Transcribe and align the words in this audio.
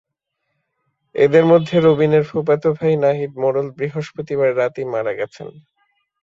এঁদের 1.15 1.45
মধ্যে 1.45 1.75
রবিনের 1.79 2.23
ফুফাতো 2.23 2.69
ভাই 2.77 2.93
নাহিদ 3.03 3.31
মোড়ল 3.35 3.67
বৃহস্পতিবার 3.77 4.49
রাতেই 4.57 4.87
মারা 4.93 5.13
গেছেন। 5.19 5.47